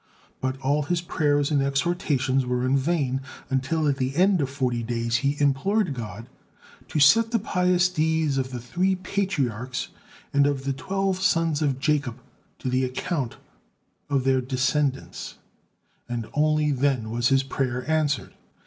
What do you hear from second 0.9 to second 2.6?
prayers and exhortations